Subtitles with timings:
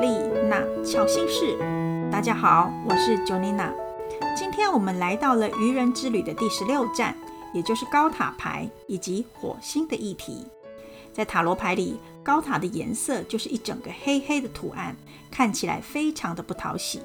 [0.00, 0.16] 丽
[0.48, 1.58] 娜巧心事。
[2.10, 3.74] 大家好，我是 j o n n a。
[4.34, 7.14] 今天我们来到了愚人之旅的第十六站，
[7.52, 10.46] 也就是高塔牌以及火星的议题。
[11.12, 14.96] 在塔罗牌里，高塔的颜色就是一整个黑黑的图案，
[15.30, 17.02] 看起来非常的不讨喜。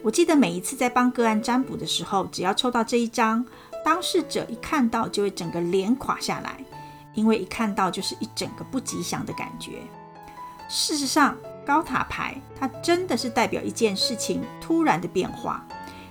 [0.00, 3.44] 我记得每一次在帮个案占卜的时候，只要抽到这一张，
[3.84, 6.64] 当事者一看到就会整个脸垮下来，
[7.14, 9.82] 因为一看到就是一整个不吉祥的感觉。
[10.68, 15.66] 事实上，高塔牌它真的是代表一件事情突然的变化，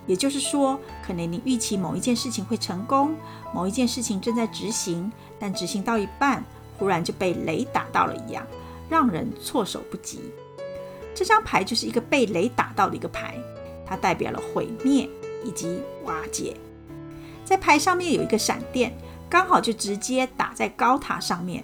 [0.07, 3.15] 也就是说，可能你预期某一件事情会成功，
[3.53, 6.43] 某一件事情正在执行，但执行到一半，
[6.77, 8.45] 忽然就被雷打到了一样，
[8.89, 10.19] 让人措手不及。
[11.15, 13.35] 这张牌就是一个被雷打到的一个牌。
[13.85, 15.07] 它代表了毁灭
[15.43, 16.55] 以及瓦解，
[17.43, 18.95] 在牌上面有一个闪电，
[19.29, 21.63] 刚好就直接打在高塔上面。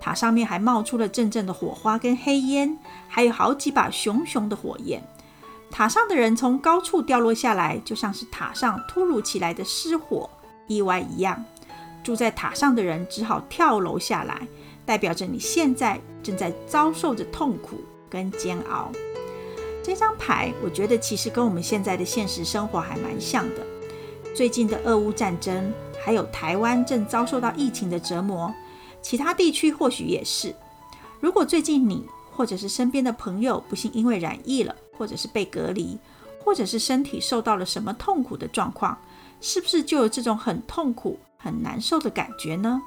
[0.00, 5.02] 塔上面还冒出了阵阵的火花跟黑烟，还有好几把熊熊的火焰。
[5.70, 10.30] 塔上的人从高处掉落下来，就像是塔上突如其来的失火
[10.66, 11.44] 意外一样。
[12.02, 14.48] 住在塔上的人只好跳楼下来，
[14.86, 18.90] 代表着你现在正在遭受着痛苦跟煎熬。
[19.82, 23.66] 这张牌，我觉得其实跟我们现在的现实生活还蛮像的。
[24.34, 28.54] 最近的俄乌战争，还有台湾正遭受到疫情的折磨，
[29.08, 30.54] 其他地区或许也是。
[31.18, 35.98] 如果最近你或者是身边的朋友不幸因为染疫了，或者是被隔离，
[36.44, 38.98] 或者是身体受到了什么痛苦的状况，
[39.40, 42.82] 是不是就有这种很痛苦、很难受的感觉呢？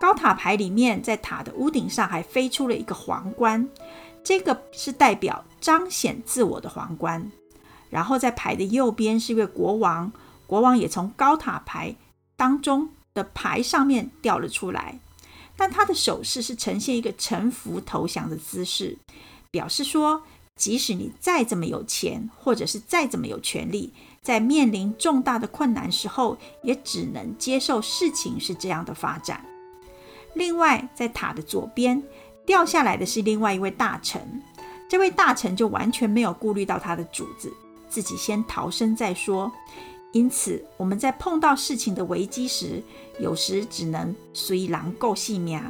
[0.00, 3.68] 高塔牌里面，在塔的屋顶上还飞出了一个皇冠。
[4.24, 7.30] 这个是代表彰显自我的皇冠，
[7.88, 10.10] 然后在牌的右边是一位国王，
[10.48, 11.94] 国王也从高塔牌
[12.34, 15.00] 当中的牌上面掉了出来，
[15.56, 18.98] 但他的手势是呈现一个臣服投降的姿势，
[19.50, 20.22] 表示说，
[20.56, 23.92] 即使你再怎么有钱，或者是再怎么有权利，
[24.22, 29.44] 在面临重大的困难时候，也只能接受事情是这样的发展。
[30.34, 32.02] 另外，在塔的左边。
[32.46, 34.42] 掉下来的是另外一位大臣，
[34.88, 37.52] 这位大臣就完全没有顾虑到他的主子，
[37.90, 39.52] 自己先逃生再说。
[40.12, 42.82] 因此，我们在碰到事情的危机时，
[43.20, 45.60] 有时只能随狼够细命。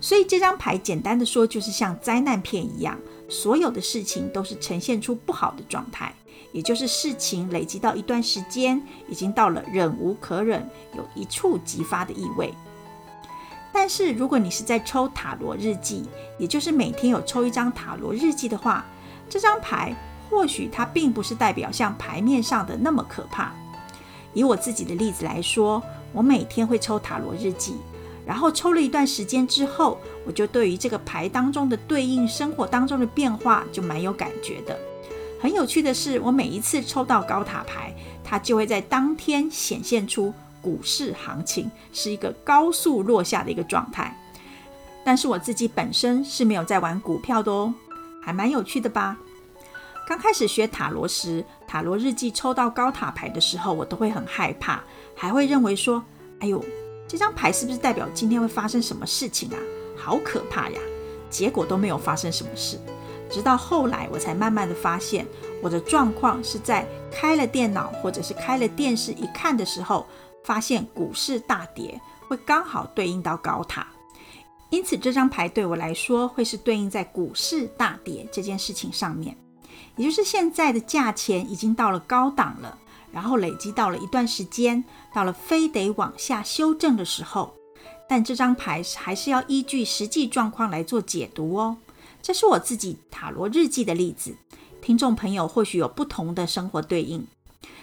[0.00, 2.98] 所以这张牌简单的说，就是像灾难片一样，
[3.28, 6.14] 所有的事情都是呈现出不好的状态，
[6.52, 12.52] 也就是事情累积到一段时间，已经到了忍无可忍，有一触即发的意味。
[13.72, 16.04] 但是，如果你是在抽塔罗日记，
[16.38, 18.84] 也就是每天有抽一张塔罗日记的话，
[19.28, 19.94] 这张牌
[20.28, 23.52] 或许它并不是代表像牌面上的那么可怕。
[24.34, 25.82] 以我自己的例子来说，
[26.12, 27.76] 我每天会抽塔罗日记，
[28.26, 34.78] 然后抽了一段时间之后，我就对于这个牌当中的对应生活当中的变化就蛮有感觉的。
[35.40, 37.94] 很有趣的是，我每一次抽到高塔牌，
[38.24, 40.32] 它就会在当天显现出。
[40.62, 44.12] 股市行情是一个高速落下的一个状态，
[45.04, 47.72] 但是我自己本身是没有在玩股票的哦，
[48.20, 49.16] 还蛮有趣的吧？
[50.06, 54.80] 刚开始学塔罗时，塔罗日记抽到高塔牌的时候，我都会很害怕，
[55.16, 56.02] 还会认为说
[56.38, 56.64] ：“哎呦，
[57.08, 59.58] 这张牌是不是代表今天会发生什么事情啊？
[59.96, 60.80] 好可怕呀！”
[61.28, 62.78] 结果都没有发生什么事，
[63.28, 65.26] 直到后来我才慢慢的发现，
[65.60, 70.06] 我的状况是在开了电脑或者是开了电视一看的时候。
[70.44, 73.84] 发现股市大跌会刚好对应到高塔，
[74.70, 79.36] 因此这张牌对我来说会是对应在股市大跌这件事情上面，
[79.96, 82.78] 也就是现在的价钱已经到了高档了，
[83.12, 87.54] 然后累积到了一段时间，到了非得往下修正的时候，
[88.08, 91.76] 但这张牌还是要依据实际状况来做解读哦。
[92.22, 94.36] 这是我自己塔罗日记的例子，
[94.82, 97.26] 听众朋友或许有不同的生活对应。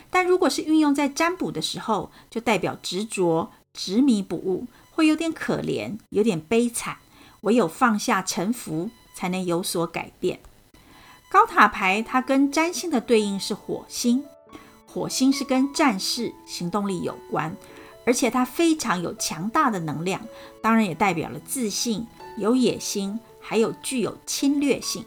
[0.10, 6.98] 但如果是运用在占卜的时候，就代表执着、执迷不悟，会有点可怜，有点悲惨。
[7.42, 10.40] 唯有放下、臣服，才能有所改变。
[11.34, 14.24] 高塔牌它跟占星的对应是火星，
[14.86, 17.52] 火星是跟战士行动力有关，
[18.06, 20.22] 而且它非常有强大的能量，
[20.62, 22.06] 当然也代表了自信、
[22.38, 25.04] 有野心，还有具有侵略性。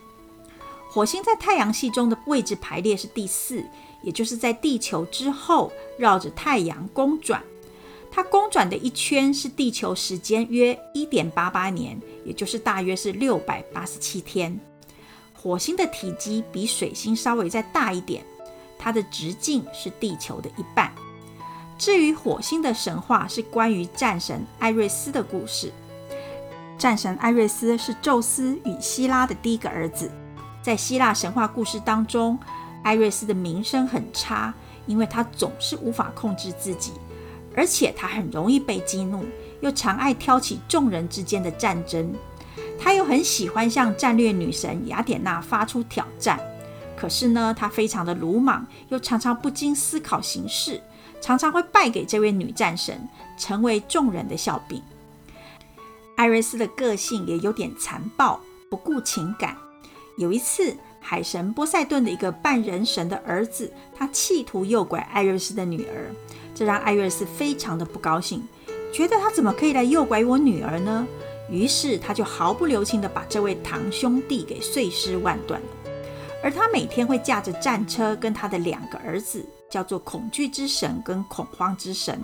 [0.90, 3.64] 火星在太阳系中的位置排列是第四。
[4.02, 7.42] 也就是在地球之后绕着太阳公转，
[8.08, 14.60] 它公转的一圈是地球时间约一点八八年，也就是大约是六百八十七天。
[15.46, 18.20] 火星的体积比水星稍微再大一点，
[18.76, 20.92] 它的直径是地球的一半。
[21.78, 25.72] 至于火星的神话是关于战神艾瑞斯的故事。
[26.76, 30.10] 战神艾瑞斯是宙斯与希拉的第一个儿子。
[30.64, 32.36] 在希腊神话故事当中，
[32.82, 34.52] 艾瑞斯的名声很差，
[34.84, 36.90] 因为他总是无法控制自己，
[37.54, 39.24] 而且他很容易被激怒，
[39.60, 42.12] 又常爱挑起众人之间的战争。
[42.78, 46.40] 他又很喜欢向战略女神雅典娜发出挑战，
[46.96, 50.80] 可是呢，他非常的鲁莽，又常常不经思考行事，
[51.20, 53.08] 常常会败给这位女战神，
[53.38, 54.82] 成为众人的笑柄。
[56.16, 59.56] 艾瑞斯的个性也有点残暴，不顾情感。
[60.16, 66.10] 有一次，海神波塞顿的一个半人神的儿子，他企图诱拐艾瑞斯的女儿，
[66.54, 68.42] 这让艾瑞斯非常的不高兴，
[68.92, 71.06] 觉得他怎么可以来诱拐我女儿呢？
[71.50, 75.66] 于是他就毫不留情地把这位堂兄弟给碎尸万段了。
[76.42, 82.20] 而他每天会驾着战车，跟他的两个儿子，叫做恐惧之神跟恐慌之神，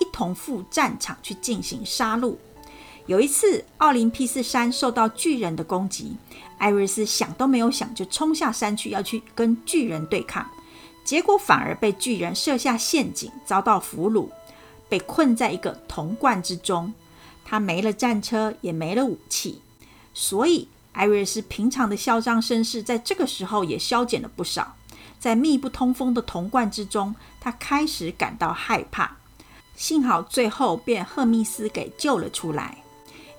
[0.00, 2.36] 一同赴战场去进行杀戮。
[3.06, 6.16] 有一次，奥林匹斯山受到巨人的攻击，
[6.58, 10.46] 艾瑞斯想都没有想就冲下山去，要去跟巨人对抗，
[11.04, 14.28] 结果反而被巨人设下陷阱，遭到俘虏，
[14.88, 16.92] 被困在一个铜罐之中。
[17.54, 19.60] 他没了战车，也没了武器，
[20.12, 24.74] 所以艾瑞斯平常的嚣张声势在这个时候也消减了不少。
[25.20, 29.18] 在密不通风的铜罐之中，他开始感到害怕。
[29.76, 32.78] 幸好最后被赫密斯给救了出来。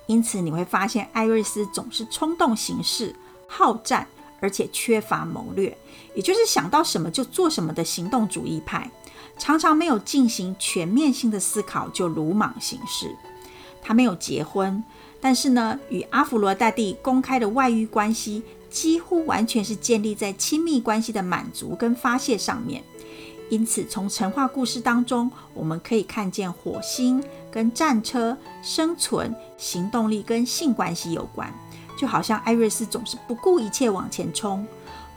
[0.06, 3.14] 因此你会发现，艾瑞斯总是冲动行事、
[3.46, 4.08] 好战，
[4.40, 5.76] 而且缺乏谋略，
[6.14, 8.90] 也就是想到什么就做什么的行动主义派，
[9.36, 13.14] 常常没有进行全面性的思考就鲁莽行事。
[13.86, 14.82] 他没有结婚，
[15.20, 22.82] 但是呢，与阿弗罗大帝公开的外遇关系，几乎完全是建立在亲密关系的满足跟发泄上面。
[23.48, 31.48] 因此，从神话故事当中，我们可以看见火星跟战车、生存、行动力跟性关系有关。
[31.96, 34.66] 就好像艾瑞斯总是不顾一切往前冲。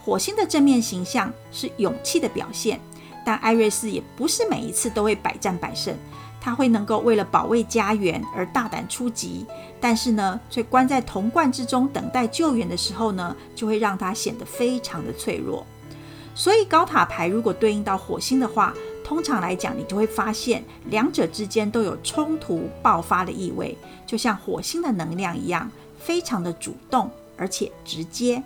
[0.06, 2.80] 火星的正面形象是勇气的表现，
[3.25, 5.98] 但艾瑞斯也不是每一次都会百战百胜。
[6.42, 9.46] 他会能够为了保卫家园而大胆出击，
[9.80, 15.66] 但是呢，却关在铜罐之中等待救援的时候呢，就会让他显得非常的脆弱。
[16.34, 25.70] 所以高塔牌如果对应到火星的话，通常来讲，你就会发现两者之间都有冲突爆发的意味，就像火星的能量一样，
[26.00, 28.42] 非常的主动而且直接。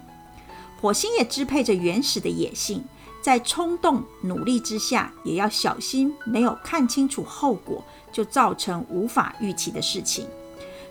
[0.82, 2.84] 火星也支配着原始的野性，
[3.24, 7.82] 在冲动努力之下，也要小心没有看清楚后果，
[8.12, 10.28] 就造成无法预期的事情。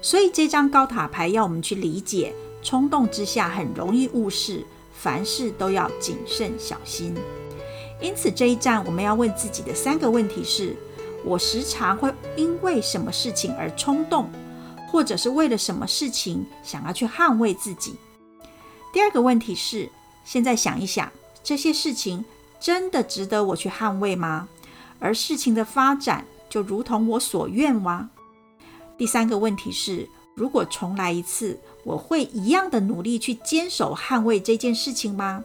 [0.01, 2.33] 所以这张高塔牌要我们去理解，
[2.63, 4.65] 冲动之下很容易误事。
[4.95, 7.15] 凡事都要谨慎小心，
[8.01, 10.77] 因此这一站我们要问自己的三个问题是：
[11.25, 14.31] 我时常会因为什么事情而冲动，
[14.89, 17.97] 或者是为了什么事情想要去捍卫自己？
[18.93, 19.89] 第二个问题是：
[20.25, 21.11] 现在想一想，
[21.43, 22.25] 这些事情
[22.61, 24.49] 真的值得我去捍卫吗？
[24.99, 28.11] 而事情的发展就如同我所愿吗？
[28.97, 31.59] 第三个问题是：如果重来一次？
[31.85, 35.43] 我会一样的努力去坚守捍卫这件事情吗？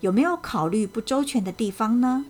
[0.00, 2.26] 有没有考虑不周全的地方呢？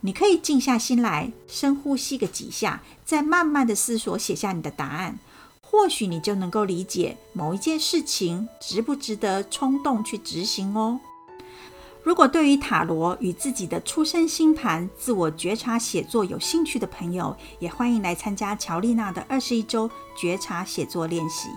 [0.00, 5.18] 你可以静下心来，深呼吸个几下，再慢慢的思索，写下你的答案。
[5.62, 11.00] 或许你就能够理解某一件事情值不值得冲动去执行哦。
[12.04, 21.48] 如果对于塔罗与自己的出生星盘自我觉察写作有兴趣的朋友，也欢迎来参加乔丽娜的二十一周觉察写作练习。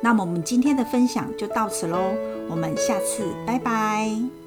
[0.00, 2.14] 那么我们今天的分享就到此喽，
[2.48, 4.41] 我们下次拜拜。